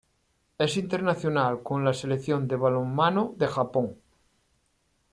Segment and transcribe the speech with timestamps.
[0.57, 3.97] Es internacional con la Selección de balonmano de Japón.